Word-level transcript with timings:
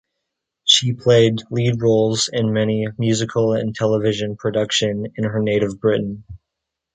She 0.63 0.93
played 0.93 1.43
lead 1.51 1.83
roles 1.83 2.27
in 2.27 2.51
many 2.51 2.87
musicals 2.97 3.59
and 3.59 3.75
television 3.75 4.35
production 4.35 5.13
in 5.15 5.25
her 5.25 5.39
native 5.39 5.79
Britain. 5.79 6.23